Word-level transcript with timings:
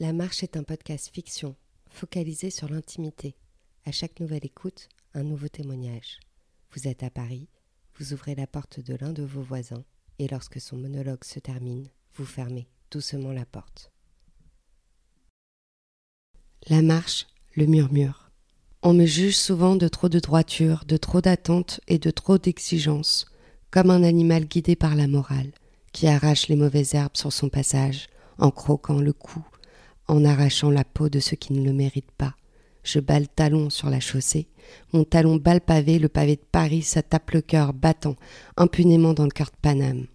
La 0.00 0.12
Marche 0.12 0.44
est 0.44 0.56
un 0.56 0.62
podcast 0.62 1.10
fiction, 1.12 1.56
focalisé 1.90 2.50
sur 2.50 2.68
l'intimité. 2.68 3.34
À 3.84 3.90
chaque 3.90 4.20
nouvelle 4.20 4.46
écoute, 4.46 4.88
un 5.12 5.24
nouveau 5.24 5.48
témoignage. 5.48 6.20
Vous 6.70 6.86
êtes 6.86 7.02
à 7.02 7.10
Paris, 7.10 7.48
vous 7.98 8.12
ouvrez 8.12 8.36
la 8.36 8.46
porte 8.46 8.78
de 8.78 8.94
l'un 8.94 9.12
de 9.12 9.24
vos 9.24 9.42
voisins, 9.42 9.82
et 10.20 10.28
lorsque 10.28 10.60
son 10.60 10.76
monologue 10.76 11.24
se 11.24 11.40
termine, 11.40 11.88
vous 12.14 12.24
fermez 12.24 12.68
doucement 12.92 13.32
la 13.32 13.44
porte. 13.44 13.90
La 16.68 16.80
marche, 16.80 17.26
le 17.56 17.66
murmure. 17.66 18.30
On 18.84 18.94
me 18.94 19.04
juge 19.04 19.36
souvent 19.36 19.74
de 19.74 19.88
trop 19.88 20.08
de 20.08 20.20
droiture, 20.20 20.84
de 20.86 20.96
trop 20.96 21.20
d'attente 21.20 21.80
et 21.88 21.98
de 21.98 22.12
trop 22.12 22.38
d'exigence, 22.38 23.26
comme 23.72 23.90
un 23.90 24.04
animal 24.04 24.44
guidé 24.44 24.76
par 24.76 24.94
la 24.94 25.08
morale, 25.08 25.50
qui 25.90 26.06
arrache 26.06 26.46
les 26.46 26.54
mauvaises 26.54 26.94
herbes 26.94 27.16
sur 27.16 27.32
son 27.32 27.48
passage, 27.48 28.06
en 28.38 28.52
croquant 28.52 29.00
le 29.00 29.12
cou, 29.12 29.44
en 30.08 30.24
arrachant 30.24 30.70
la 30.70 30.84
peau 30.84 31.08
de 31.08 31.20
ceux 31.20 31.36
qui 31.36 31.52
ne 31.52 31.64
le 31.64 31.72
méritent 31.72 32.10
pas. 32.12 32.34
Je 32.82 33.00
bats 33.00 33.20
le 33.20 33.26
talon 33.26 33.70
sur 33.70 33.90
la 33.90 34.00
chaussée. 34.00 34.48
Mon 34.92 35.04
talon 35.04 35.36
bat 35.36 35.54
le 35.54 35.60
pavé, 35.60 35.98
le 35.98 36.08
pavé 36.08 36.36
de 36.36 36.44
Paris, 36.50 36.82
ça 36.82 37.02
tape 37.02 37.30
le 37.32 37.42
cœur 37.42 37.74
battant, 37.74 38.16
impunément 38.56 39.14
dans 39.14 39.24
le 39.24 39.30
cœur 39.30 39.48
de 39.48 39.60
Paname. 39.60 40.06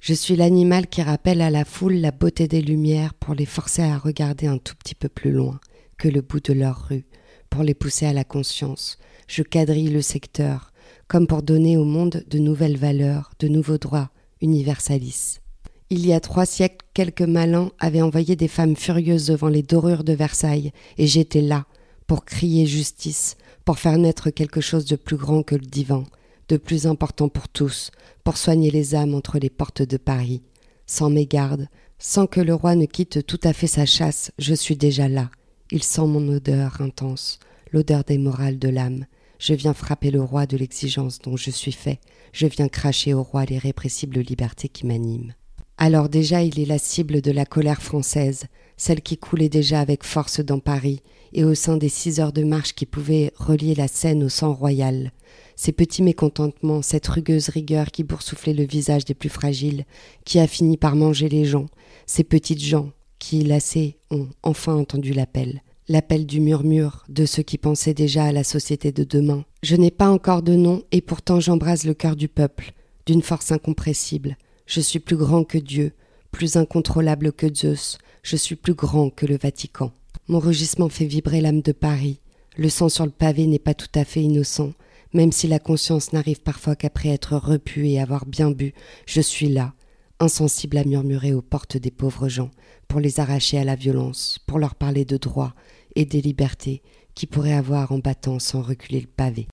Je 0.00 0.14
suis 0.14 0.36
l'animal 0.36 0.86
qui 0.86 1.02
rappelle 1.02 1.40
à 1.40 1.50
la 1.50 1.64
foule 1.64 1.96
la 1.96 2.12
beauté 2.12 2.48
des 2.48 2.62
lumières 2.62 3.14
pour 3.14 3.34
les 3.34 3.46
forcer 3.46 3.82
à 3.82 3.98
regarder 3.98 4.46
un 4.46 4.58
tout 4.58 4.74
petit 4.76 4.94
peu 4.94 5.08
plus 5.08 5.32
loin 5.32 5.58
que 5.98 6.08
le 6.08 6.20
bout 6.20 6.40
de 6.40 6.52
leur 6.52 6.88
rue, 6.88 7.06
pour 7.50 7.62
les 7.62 7.74
pousser 7.74 8.06
à 8.06 8.12
la 8.12 8.24
conscience. 8.24 8.98
Je 9.28 9.42
quadrille 9.42 9.88
le 9.88 10.02
secteur, 10.02 10.72
comme 11.08 11.26
pour 11.26 11.42
donner 11.42 11.76
au 11.76 11.84
monde 11.84 12.24
de 12.28 12.38
nouvelles 12.38 12.76
valeurs, 12.76 13.32
de 13.38 13.48
nouveaux 13.48 13.78
droits, 13.78 14.10
universalistes. 14.40 15.42
Il 15.88 16.04
y 16.04 16.12
a 16.12 16.18
trois 16.18 16.46
siècles, 16.46 16.84
quelques 16.94 17.22
malins 17.22 17.70
avaient 17.78 18.02
envoyé 18.02 18.34
des 18.34 18.48
femmes 18.48 18.74
furieuses 18.74 19.26
devant 19.26 19.46
les 19.46 19.62
dorures 19.62 20.02
de 20.02 20.14
Versailles, 20.14 20.72
et 20.98 21.06
j'étais 21.06 21.40
là, 21.40 21.64
pour 22.08 22.24
crier 22.24 22.66
justice, 22.66 23.36
pour 23.64 23.78
faire 23.78 23.96
naître 23.96 24.30
quelque 24.30 24.60
chose 24.60 24.84
de 24.84 24.96
plus 24.96 25.16
grand 25.16 25.44
que 25.44 25.54
le 25.54 25.64
divan, 25.64 26.02
de 26.48 26.56
plus 26.56 26.88
important 26.88 27.28
pour 27.28 27.48
tous, 27.48 27.92
pour 28.24 28.36
soigner 28.36 28.72
les 28.72 28.96
âmes 28.96 29.14
entre 29.14 29.38
les 29.38 29.48
portes 29.48 29.82
de 29.82 29.96
Paris. 29.96 30.42
Sans 30.86 31.08
mégarde, 31.08 31.68
sans 32.00 32.26
que 32.26 32.40
le 32.40 32.54
roi 32.54 32.74
ne 32.74 32.86
quitte 32.86 33.24
tout 33.24 33.40
à 33.44 33.52
fait 33.52 33.68
sa 33.68 33.86
chasse, 33.86 34.32
je 34.40 34.54
suis 34.54 34.76
déjà 34.76 35.06
là. 35.06 35.30
Il 35.70 35.84
sent 35.84 36.06
mon 36.06 36.26
odeur 36.26 36.80
intense, 36.80 37.38
l'odeur 37.70 38.02
des 38.02 38.18
morales 38.18 38.58
de 38.58 38.68
l'âme. 38.68 39.06
Je 39.38 39.54
viens 39.54 39.74
frapper 39.74 40.10
le 40.10 40.22
roi 40.22 40.46
de 40.46 40.56
l'exigence 40.56 41.20
dont 41.20 41.36
je 41.36 41.50
suis 41.50 41.70
fait. 41.70 42.00
Je 42.32 42.48
viens 42.48 42.68
cracher 42.68 43.14
au 43.14 43.22
roi 43.22 43.44
l'irrépressible 43.44 44.18
liberté 44.18 44.68
qui 44.68 44.84
m'anime. 44.84 45.32
Alors 45.78 46.08
déjà 46.08 46.42
il 46.42 46.58
est 46.58 46.66
la 46.66 46.78
cible 46.78 47.20
de 47.20 47.30
la 47.30 47.44
colère 47.44 47.82
française, 47.82 48.44
celle 48.76 49.02
qui 49.02 49.18
coulait 49.18 49.50
déjà 49.50 49.80
avec 49.80 50.04
force 50.04 50.40
dans 50.40 50.58
Paris 50.58 51.02
et 51.32 51.44
au 51.44 51.54
sein 51.54 51.76
des 51.76 51.90
six 51.90 52.18
heures 52.18 52.32
de 52.32 52.44
marche 52.44 52.74
qui 52.74 52.86
pouvaient 52.86 53.32
relier 53.36 53.74
la 53.74 53.88
Seine 53.88 54.24
au 54.24 54.30
sang 54.30 54.54
royal. 54.54 55.12
Ces 55.54 55.72
petits 55.72 56.02
mécontentements, 56.02 56.82
cette 56.82 57.06
rugueuse 57.06 57.50
rigueur 57.50 57.90
qui 57.90 58.04
boursouflait 58.04 58.54
le 58.54 58.64
visage 58.64 59.04
des 59.04 59.14
plus 59.14 59.28
fragiles, 59.28 59.84
qui 60.24 60.38
a 60.38 60.46
fini 60.46 60.76
par 60.76 60.96
manger 60.96 61.28
les 61.28 61.44
gens, 61.44 61.66
ces 62.06 62.24
petites 62.24 62.62
gens 62.62 62.90
qui, 63.18 63.42
lassés, 63.42 63.98
ont 64.10 64.28
enfin 64.42 64.74
entendu 64.74 65.12
l'appel, 65.12 65.62
l'appel 65.88 66.26
du 66.26 66.40
murmure 66.40 67.04
de 67.08 67.26
ceux 67.26 67.42
qui 67.42 67.58
pensaient 67.58 67.94
déjà 67.94 68.24
à 68.24 68.32
la 68.32 68.44
société 68.44 68.92
de 68.92 69.04
demain. 69.04 69.44
Je 69.62 69.76
n'ai 69.76 69.90
pas 69.90 70.08
encore 70.08 70.42
de 70.42 70.54
nom 70.54 70.82
et 70.92 71.00
pourtant 71.00 71.40
j'embrase 71.40 71.84
le 71.84 71.94
cœur 71.94 72.16
du 72.16 72.28
peuple, 72.28 72.72
d'une 73.06 73.22
force 73.22 73.52
incompressible. 73.52 74.36
Je 74.66 74.80
suis 74.80 74.98
plus 74.98 75.16
grand 75.16 75.44
que 75.44 75.58
Dieu, 75.58 75.92
plus 76.32 76.56
incontrôlable 76.56 77.32
que 77.32 77.52
Zeus, 77.52 77.98
je 78.22 78.36
suis 78.36 78.56
plus 78.56 78.74
grand 78.74 79.10
que 79.10 79.24
le 79.24 79.38
Vatican. 79.38 79.92
Mon 80.28 80.40
rugissement 80.40 80.88
fait 80.88 81.06
vibrer 81.06 81.40
l'âme 81.40 81.62
de 81.62 81.72
Paris. 81.72 82.18
Le 82.56 82.68
sang 82.68 82.88
sur 82.88 83.04
le 83.04 83.12
pavé 83.12 83.46
n'est 83.46 83.60
pas 83.60 83.74
tout 83.74 83.86
à 83.94 84.04
fait 84.04 84.22
innocent, 84.22 84.72
même 85.12 85.30
si 85.30 85.46
la 85.46 85.60
conscience 85.60 86.12
n'arrive 86.12 86.40
parfois 86.40 86.74
qu'après 86.74 87.10
être 87.10 87.36
repue 87.36 87.86
et 87.86 88.00
avoir 88.00 88.26
bien 88.26 88.50
bu, 88.50 88.74
je 89.06 89.20
suis 89.20 89.48
là, 89.48 89.72
insensible 90.18 90.78
à 90.78 90.84
murmurer 90.84 91.32
aux 91.32 91.42
portes 91.42 91.76
des 91.76 91.92
pauvres 91.92 92.28
gens, 92.28 92.50
pour 92.88 92.98
les 92.98 93.20
arracher 93.20 93.58
à 93.58 93.64
la 93.64 93.76
violence, 93.76 94.40
pour 94.46 94.58
leur 94.58 94.74
parler 94.74 95.04
de 95.04 95.16
droit 95.16 95.54
et 95.94 96.04
des 96.04 96.20
libertés 96.20 96.82
qui 97.14 97.26
pourraient 97.26 97.52
avoir 97.52 97.92
en 97.92 97.98
battant 97.98 98.40
sans 98.40 98.62
reculer 98.62 99.00
le 99.00 99.06
pavé. 99.06 99.46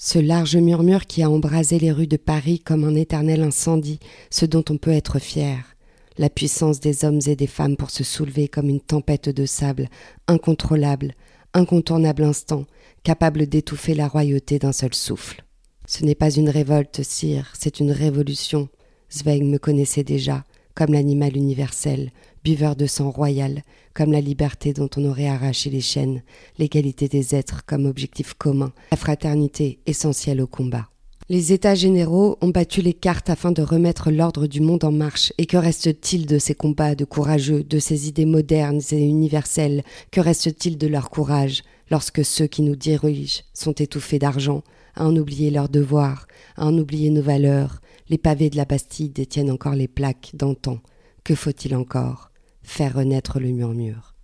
Ce 0.00 0.20
large 0.20 0.56
murmure 0.56 1.06
qui 1.06 1.24
a 1.24 1.30
embrasé 1.30 1.80
les 1.80 1.90
rues 1.90 2.06
de 2.06 2.16
Paris 2.16 2.60
comme 2.60 2.84
un 2.84 2.94
éternel 2.94 3.42
incendie, 3.42 3.98
ce 4.30 4.46
dont 4.46 4.62
on 4.70 4.76
peut 4.76 4.92
être 4.92 5.18
fier. 5.18 5.74
La 6.18 6.30
puissance 6.30 6.78
des 6.78 7.04
hommes 7.04 7.18
et 7.26 7.34
des 7.34 7.48
femmes 7.48 7.76
pour 7.76 7.90
se 7.90 8.04
soulever 8.04 8.46
comme 8.46 8.68
une 8.68 8.80
tempête 8.80 9.28
de 9.28 9.44
sable, 9.44 9.88
incontrôlable, 10.28 11.14
incontournable 11.52 12.22
instant, 12.22 12.64
capable 13.02 13.48
d'étouffer 13.48 13.94
la 13.94 14.06
royauté 14.06 14.60
d'un 14.60 14.70
seul 14.70 14.94
souffle. 14.94 15.44
Ce 15.84 16.04
n'est 16.04 16.14
pas 16.14 16.30
une 16.30 16.48
révolte, 16.48 17.02
sire, 17.02 17.52
c'est 17.58 17.80
une 17.80 17.90
révolution. 17.90 18.68
Zweig 19.10 19.42
me 19.42 19.58
connaissait 19.58 20.04
déjà, 20.04 20.44
comme 20.76 20.92
l'animal 20.92 21.36
universel, 21.36 22.12
buveur 22.48 22.76
de 22.76 22.86
sang 22.86 23.10
royal, 23.10 23.62
comme 23.92 24.10
la 24.10 24.22
liberté 24.22 24.72
dont 24.72 24.88
on 24.96 25.04
aurait 25.04 25.28
arraché 25.28 25.68
les 25.68 25.82
chaînes, 25.82 26.22
l'égalité 26.58 27.06
des 27.06 27.34
êtres 27.34 27.62
comme 27.66 27.84
objectif 27.84 28.32
commun, 28.32 28.72
la 28.90 28.96
fraternité 28.96 29.80
essentielle 29.84 30.40
au 30.40 30.46
combat. 30.46 30.88
Les 31.28 31.52
États 31.52 31.74
généraux 31.74 32.38
ont 32.40 32.48
battu 32.48 32.80
les 32.80 32.94
cartes 32.94 33.28
afin 33.28 33.52
de 33.52 33.60
remettre 33.60 34.10
l'ordre 34.10 34.46
du 34.46 34.62
monde 34.62 34.84
en 34.84 34.92
marche, 34.92 35.30
et 35.36 35.44
que 35.44 35.58
reste-t-il 35.58 36.24
de 36.24 36.38
ces 36.38 36.54
combats 36.54 36.94
de 36.94 37.04
courageux, 37.04 37.62
de 37.62 37.78
ces 37.78 38.08
idées 38.08 38.24
modernes 38.24 38.80
et 38.92 39.04
universelles? 39.04 39.82
Que 40.10 40.22
reste-t-il 40.22 40.78
de 40.78 40.86
leur 40.86 41.10
courage 41.10 41.62
lorsque 41.90 42.24
ceux 42.24 42.46
qui 42.46 42.62
nous 42.62 42.76
dirigent 42.76 43.42
sont 43.52 43.72
étouffés 43.72 44.18
d'argent, 44.18 44.62
à 44.94 45.06
en 45.06 45.14
oublier 45.16 45.50
leurs 45.50 45.68
devoirs, 45.68 46.26
à 46.56 46.64
en 46.64 46.78
oublier 46.78 47.10
nos 47.10 47.20
valeurs? 47.20 47.82
Les 48.08 48.16
pavés 48.16 48.48
de 48.48 48.56
la 48.56 48.64
Bastille 48.64 49.10
détiennent 49.10 49.50
encore 49.50 49.74
les 49.74 49.88
plaques 49.88 50.30
d'antan. 50.32 50.78
Que 51.24 51.34
faut-il 51.34 51.76
encore? 51.76 52.27
Faire 52.68 52.94
renaître 52.94 53.40
le 53.40 53.48
murmure. 53.48 54.14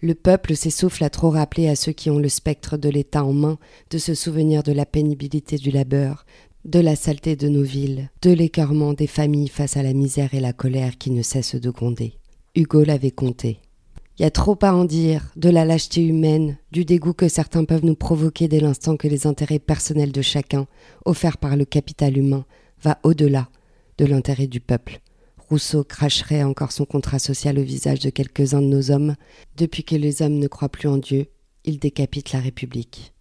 Le 0.00 0.14
peuple 0.14 0.56
s'essouffle 0.56 1.04
à 1.04 1.10
trop 1.10 1.30
rappeler 1.30 1.68
à 1.68 1.76
ceux 1.76 1.92
qui 1.92 2.10
ont 2.10 2.18
le 2.18 2.28
spectre 2.28 2.76
de 2.76 2.88
l'État 2.88 3.24
en 3.24 3.32
main 3.32 3.58
de 3.90 3.98
se 3.98 4.14
souvenir 4.14 4.62
de 4.62 4.72
la 4.72 4.84
pénibilité 4.84 5.58
du 5.58 5.70
labeur, 5.70 6.26
de 6.64 6.80
la 6.80 6.96
saleté 6.96 7.36
de 7.36 7.48
nos 7.48 7.62
villes, 7.62 8.10
de 8.20 8.30
l'écœurement 8.30 8.94
des 8.94 9.06
familles 9.06 9.48
face 9.48 9.76
à 9.76 9.82
la 9.82 9.92
misère 9.92 10.34
et 10.34 10.40
la 10.40 10.52
colère 10.52 10.98
qui 10.98 11.10
ne 11.10 11.22
cessent 11.22 11.54
de 11.56 11.70
gronder. 11.70 12.14
Hugo 12.54 12.82
l'avait 12.82 13.10
compté. 13.10 13.58
Il 14.18 14.22
y 14.22 14.24
a 14.26 14.30
trop 14.30 14.58
à 14.62 14.74
en 14.74 14.84
dire, 14.84 15.32
de 15.36 15.48
la 15.48 15.64
lâcheté 15.64 16.04
humaine, 16.04 16.58
du 16.70 16.84
dégoût 16.84 17.14
que 17.14 17.28
certains 17.28 17.64
peuvent 17.64 17.84
nous 17.84 17.94
provoquer 17.94 18.46
dès 18.46 18.60
l'instant 18.60 18.96
que 18.96 19.08
les 19.08 19.26
intérêts 19.26 19.58
personnels 19.58 20.12
de 20.12 20.22
chacun, 20.22 20.66
offerts 21.04 21.38
par 21.38 21.56
le 21.56 21.64
capital 21.64 22.18
humain, 22.18 22.44
va 22.82 22.98
au-delà 23.04 23.48
de 23.98 24.04
l'intérêt 24.04 24.48
du 24.48 24.60
peuple. 24.60 25.00
Rousseau 25.52 25.84
cracherait 25.84 26.44
encore 26.44 26.72
son 26.72 26.86
contrat 26.86 27.18
social 27.18 27.58
au 27.58 27.62
visage 27.62 27.98
de 27.98 28.08
quelques-uns 28.08 28.62
de 28.62 28.68
nos 28.68 28.90
hommes. 28.90 29.16
Depuis 29.58 29.84
que 29.84 29.94
les 29.94 30.22
hommes 30.22 30.38
ne 30.38 30.48
croient 30.48 30.70
plus 30.70 30.88
en 30.88 30.96
Dieu, 30.96 31.26
ils 31.66 31.78
décapitent 31.78 32.32
la 32.32 32.40
République. 32.40 33.12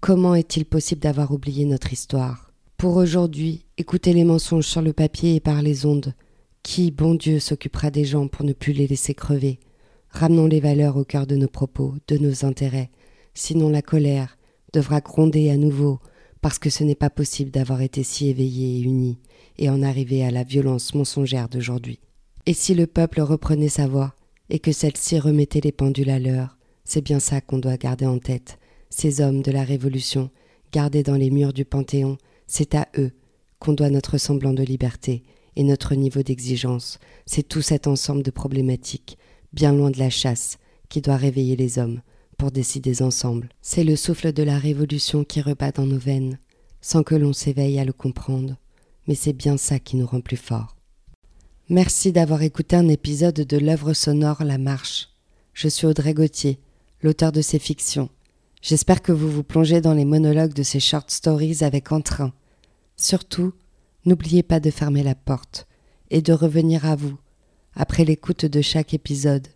Comment 0.00 0.34
est-il 0.34 0.64
possible 0.64 1.02
d'avoir 1.02 1.32
oublié 1.32 1.66
notre 1.66 1.92
histoire? 1.92 2.50
Pour 2.78 2.96
aujourd'hui, 2.96 3.66
écoutez 3.76 4.14
les 4.14 4.24
mensonges 4.24 4.64
sur 4.64 4.80
le 4.80 4.94
papier 4.94 5.34
et 5.34 5.40
par 5.40 5.60
les 5.60 5.84
ondes. 5.84 6.14
Qui, 6.62 6.90
bon 6.90 7.14
Dieu, 7.14 7.40
s'occupera 7.40 7.90
des 7.90 8.06
gens 8.06 8.26
pour 8.26 8.46
ne 8.46 8.54
plus 8.54 8.72
les 8.72 8.86
laisser 8.86 9.12
crever? 9.12 9.60
Ramenons 10.08 10.46
les 10.46 10.60
valeurs 10.60 10.96
au 10.96 11.04
cœur 11.04 11.26
de 11.26 11.36
nos 11.36 11.46
propos, 11.46 11.92
de 12.08 12.16
nos 12.16 12.46
intérêts. 12.46 12.88
Sinon 13.34 13.68
la 13.68 13.82
colère 13.82 14.38
devra 14.72 15.02
gronder 15.02 15.50
à 15.50 15.58
nouveau, 15.58 15.98
parce 16.46 16.60
que 16.60 16.70
ce 16.70 16.84
n'est 16.84 16.94
pas 16.94 17.10
possible 17.10 17.50
d'avoir 17.50 17.82
été 17.82 18.04
si 18.04 18.28
éveillé 18.28 18.76
et 18.76 18.82
uni 18.82 19.18
et 19.58 19.68
en 19.68 19.82
arriver 19.82 20.24
à 20.24 20.30
la 20.30 20.44
violence 20.44 20.94
mensongère 20.94 21.48
d'aujourd'hui. 21.48 21.98
Et 22.46 22.54
si 22.54 22.72
le 22.72 22.86
peuple 22.86 23.20
reprenait 23.20 23.68
sa 23.68 23.88
voix, 23.88 24.14
et 24.48 24.60
que 24.60 24.70
celle-ci 24.70 25.18
remettait 25.18 25.60
les 25.60 25.72
pendules 25.72 26.08
à 26.08 26.20
l'heure, 26.20 26.56
c'est 26.84 27.00
bien 27.00 27.18
ça 27.18 27.40
qu'on 27.40 27.58
doit 27.58 27.76
garder 27.76 28.06
en 28.06 28.20
tête. 28.20 28.60
Ces 28.90 29.20
hommes 29.20 29.42
de 29.42 29.50
la 29.50 29.64
Révolution, 29.64 30.30
gardés 30.70 31.02
dans 31.02 31.16
les 31.16 31.32
murs 31.32 31.52
du 31.52 31.64
Panthéon, 31.64 32.16
c'est 32.46 32.76
à 32.76 32.86
eux 32.96 33.10
qu'on 33.58 33.72
doit 33.72 33.90
notre 33.90 34.16
semblant 34.16 34.52
de 34.52 34.62
liberté 34.62 35.24
et 35.56 35.64
notre 35.64 35.96
niveau 35.96 36.22
d'exigence. 36.22 37.00
C'est 37.26 37.48
tout 37.48 37.60
cet 37.60 37.88
ensemble 37.88 38.22
de 38.22 38.30
problématiques, 38.30 39.18
bien 39.52 39.72
loin 39.72 39.90
de 39.90 39.98
la 39.98 40.10
chasse, 40.10 40.58
qui 40.90 41.00
doit 41.00 41.16
réveiller 41.16 41.56
les 41.56 41.80
hommes 41.80 42.02
pour 42.36 42.50
décider 42.50 43.02
ensemble. 43.02 43.48
C'est 43.62 43.84
le 43.84 43.96
souffle 43.96 44.32
de 44.32 44.42
la 44.42 44.58
Révolution 44.58 45.24
qui 45.24 45.40
rebat 45.40 45.72
dans 45.72 45.86
nos 45.86 45.98
veines, 45.98 46.38
sans 46.80 47.02
que 47.02 47.14
l'on 47.14 47.32
s'éveille 47.32 47.78
à 47.78 47.84
le 47.84 47.92
comprendre 47.92 48.56
mais 49.06 49.14
c'est 49.14 49.32
bien 49.32 49.56
ça 49.56 49.78
qui 49.78 49.96
nous 49.96 50.06
rend 50.06 50.20
plus 50.20 50.36
forts. 50.36 50.76
Merci 51.68 52.12
d'avoir 52.12 52.42
écouté 52.42 52.76
un 52.76 52.88
épisode 52.88 53.34
de 53.34 53.56
l'œuvre 53.56 53.92
sonore 53.92 54.44
La 54.44 54.58
Marche. 54.58 55.08
Je 55.52 55.68
suis 55.68 55.86
Audrey 55.86 56.14
Gauthier, 56.14 56.60
l'auteur 57.02 57.32
de 57.32 57.40
ces 57.40 57.58
fictions. 57.58 58.08
J'espère 58.62 59.02
que 59.02 59.12
vous 59.12 59.30
vous 59.30 59.42
plongez 59.42 59.80
dans 59.80 59.94
les 59.94 60.04
monologues 60.04 60.54
de 60.54 60.62
ces 60.62 60.80
short 60.80 61.10
stories 61.10 61.62
avec 61.62 61.92
entrain. 61.92 62.32
Surtout, 62.96 63.52
n'oubliez 64.04 64.42
pas 64.42 64.60
de 64.60 64.70
fermer 64.70 65.02
la 65.02 65.14
porte 65.14 65.66
et 66.10 66.22
de 66.22 66.32
revenir 66.32 66.84
à 66.84 66.96
vous 66.96 67.16
après 67.74 68.04
l'écoute 68.04 68.46
de 68.46 68.62
chaque 68.62 68.94
épisode. 68.94 69.48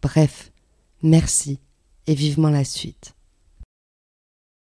Bref, 0.00 0.52
merci 1.02 1.58
et 2.06 2.14
vivement 2.14 2.50
la 2.50 2.64
suite. 2.64 3.14